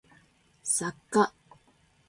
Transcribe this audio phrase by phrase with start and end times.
[0.63, 1.31] 作家